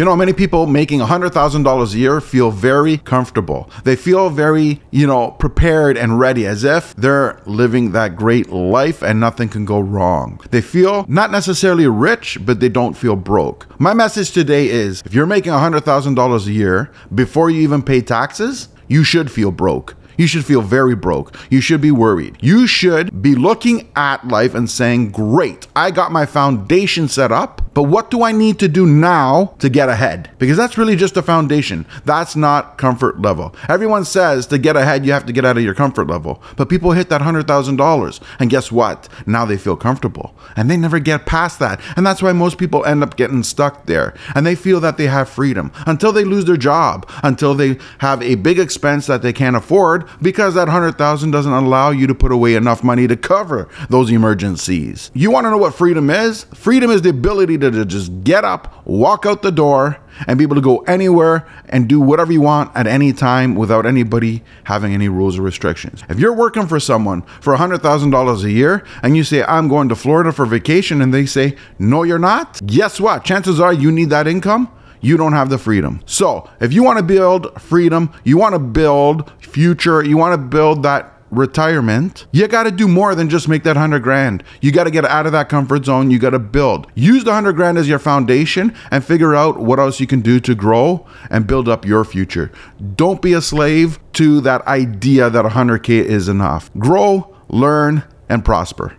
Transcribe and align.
You 0.00 0.06
know, 0.06 0.16
many 0.16 0.32
people 0.32 0.66
making 0.66 1.00
$100,000 1.00 1.94
a 1.94 1.98
year 1.98 2.22
feel 2.22 2.50
very 2.50 2.96
comfortable. 2.96 3.68
They 3.84 3.96
feel 3.96 4.30
very, 4.30 4.80
you 4.90 5.06
know, 5.06 5.32
prepared 5.32 5.98
and 5.98 6.18
ready 6.18 6.46
as 6.46 6.64
if 6.64 6.96
they're 6.96 7.38
living 7.44 7.92
that 7.92 8.16
great 8.16 8.48
life 8.48 9.02
and 9.02 9.20
nothing 9.20 9.50
can 9.50 9.66
go 9.66 9.78
wrong. 9.78 10.40
They 10.52 10.62
feel 10.62 11.04
not 11.06 11.30
necessarily 11.30 11.86
rich, 11.86 12.38
but 12.40 12.60
they 12.60 12.70
don't 12.70 12.96
feel 12.96 13.14
broke. 13.14 13.78
My 13.78 13.92
message 13.92 14.30
today 14.30 14.70
is 14.70 15.02
if 15.04 15.12
you're 15.12 15.26
making 15.26 15.52
$100,000 15.52 16.46
a 16.46 16.50
year 16.50 16.90
before 17.14 17.50
you 17.50 17.60
even 17.60 17.82
pay 17.82 18.00
taxes, 18.00 18.68
you 18.88 19.04
should 19.04 19.30
feel 19.30 19.50
broke. 19.50 19.96
You 20.16 20.26
should 20.26 20.44
feel 20.44 20.60
very 20.60 20.94
broke. 20.94 21.34
You 21.50 21.60
should 21.62 21.80
be 21.80 21.90
worried. 21.90 22.36
You 22.40 22.66
should 22.66 23.22
be 23.22 23.34
looking 23.34 23.90
at 23.96 24.26
life 24.28 24.54
and 24.54 24.68
saying, 24.68 25.12
Great, 25.12 25.66
I 25.74 25.90
got 25.90 26.12
my 26.12 26.26
foundation 26.26 27.08
set 27.08 27.32
up 27.32 27.69
but 27.72 27.84
what 27.84 28.10
do 28.10 28.22
I 28.22 28.32
need 28.32 28.58
to 28.58 28.68
do 28.68 28.86
now 28.86 29.54
to 29.60 29.68
get 29.68 29.88
ahead? 29.88 30.30
Because 30.38 30.56
that's 30.56 30.76
really 30.76 30.96
just 30.96 31.16
a 31.16 31.22
foundation. 31.22 31.86
That's 32.04 32.34
not 32.34 32.78
comfort 32.78 33.22
level. 33.22 33.54
Everyone 33.68 34.04
says 34.04 34.46
to 34.48 34.58
get 34.58 34.76
ahead, 34.76 35.06
you 35.06 35.12
have 35.12 35.26
to 35.26 35.32
get 35.32 35.44
out 35.44 35.56
of 35.56 35.62
your 35.62 35.74
comfort 35.74 36.08
level. 36.08 36.42
But 36.56 36.68
people 36.68 36.92
hit 36.92 37.08
that 37.10 37.20
$100,000. 37.20 38.20
And 38.40 38.50
guess 38.50 38.72
what? 38.72 39.08
Now 39.26 39.44
they 39.44 39.56
feel 39.56 39.76
comfortable. 39.76 40.34
And 40.56 40.68
they 40.68 40.76
never 40.76 40.98
get 40.98 41.26
past 41.26 41.58
that. 41.60 41.80
And 41.96 42.04
that's 42.04 42.22
why 42.22 42.32
most 42.32 42.58
people 42.58 42.84
end 42.84 43.02
up 43.02 43.16
getting 43.16 43.42
stuck 43.42 43.86
there. 43.86 44.14
And 44.34 44.44
they 44.44 44.54
feel 44.56 44.80
that 44.80 44.96
they 44.96 45.06
have 45.06 45.28
freedom 45.28 45.72
until 45.86 46.12
they 46.12 46.24
lose 46.24 46.46
their 46.46 46.56
job, 46.56 47.08
until 47.22 47.54
they 47.54 47.78
have 47.98 48.22
a 48.22 48.34
big 48.34 48.58
expense 48.58 49.06
that 49.06 49.22
they 49.22 49.32
can't 49.32 49.56
afford 49.56 50.08
because 50.20 50.54
that 50.54 50.66
100,000 50.66 51.30
doesn't 51.30 51.52
allow 51.52 51.90
you 51.90 52.06
to 52.06 52.14
put 52.14 52.32
away 52.32 52.54
enough 52.54 52.82
money 52.82 53.06
to 53.06 53.16
cover 53.16 53.68
those 53.88 54.10
emergencies. 54.10 55.10
You 55.14 55.30
want 55.30 55.44
to 55.44 55.50
know 55.50 55.58
what 55.58 55.74
freedom 55.74 56.10
is? 56.10 56.44
Freedom 56.54 56.90
is 56.90 57.02
the 57.02 57.10
ability 57.10 57.59
to 57.60 57.84
just 57.84 58.24
get 58.24 58.44
up, 58.44 58.86
walk 58.86 59.26
out 59.26 59.42
the 59.42 59.52
door, 59.52 59.98
and 60.26 60.38
be 60.38 60.44
able 60.44 60.56
to 60.56 60.62
go 60.62 60.78
anywhere 60.80 61.46
and 61.68 61.88
do 61.88 62.00
whatever 62.00 62.32
you 62.32 62.40
want 62.40 62.74
at 62.76 62.86
any 62.86 63.12
time 63.12 63.54
without 63.54 63.86
anybody 63.86 64.42
having 64.64 64.94
any 64.94 65.08
rules 65.08 65.38
or 65.38 65.42
restrictions. 65.42 66.02
If 66.08 66.18
you're 66.18 66.34
working 66.34 66.66
for 66.66 66.80
someone 66.80 67.22
for 67.40 67.56
$100,000 67.56 68.44
a 68.44 68.50
year 68.50 68.84
and 69.02 69.16
you 69.16 69.24
say, 69.24 69.42
I'm 69.44 69.68
going 69.68 69.88
to 69.88 69.96
Florida 69.96 70.32
for 70.32 70.46
vacation, 70.46 71.00
and 71.00 71.12
they 71.12 71.26
say, 71.26 71.56
No, 71.78 72.02
you're 72.02 72.18
not, 72.18 72.64
guess 72.66 73.00
what? 73.00 73.24
Chances 73.24 73.60
are 73.60 73.72
you 73.72 73.92
need 73.92 74.10
that 74.10 74.26
income 74.26 74.70
you 75.00 75.16
don't 75.16 75.32
have 75.32 75.48
the 75.48 75.58
freedom. 75.58 76.02
So, 76.06 76.48
if 76.60 76.72
you 76.72 76.82
want 76.82 76.98
to 76.98 77.02
build 77.04 77.60
freedom, 77.60 78.12
you 78.24 78.36
want 78.36 78.54
to 78.54 78.58
build 78.58 79.32
future, 79.40 80.04
you 80.04 80.16
want 80.16 80.34
to 80.34 80.38
build 80.38 80.82
that 80.82 81.19
retirement, 81.30 82.26
you 82.32 82.46
got 82.48 82.64
to 82.64 82.70
do 82.70 82.88
more 82.88 83.14
than 83.14 83.28
just 83.28 83.48
make 83.48 83.62
that 83.64 83.76
100 83.76 84.02
grand. 84.02 84.42
You 84.60 84.72
got 84.72 84.84
to 84.84 84.90
get 84.90 85.04
out 85.04 85.26
of 85.26 85.32
that 85.32 85.48
comfort 85.48 85.84
zone. 85.84 86.10
You 86.10 86.18
got 86.18 86.30
to 86.30 86.38
build. 86.38 86.86
Use 86.94 87.24
the 87.24 87.30
100 87.30 87.54
grand 87.54 87.78
as 87.78 87.88
your 87.88 87.98
foundation 87.98 88.74
and 88.90 89.04
figure 89.04 89.34
out 89.34 89.58
what 89.58 89.78
else 89.78 90.00
you 90.00 90.06
can 90.06 90.20
do 90.20 90.40
to 90.40 90.54
grow 90.54 91.06
and 91.30 91.46
build 91.46 91.68
up 91.68 91.84
your 91.84 92.04
future. 92.04 92.50
Don't 92.96 93.22
be 93.22 93.32
a 93.32 93.40
slave 93.40 93.98
to 94.14 94.40
that 94.42 94.66
idea 94.66 95.30
that 95.30 95.44
100K 95.44 95.88
is 96.04 96.28
enough. 96.28 96.70
Grow, 96.78 97.34
learn, 97.48 98.04
and 98.28 98.44
prosper. 98.44 98.96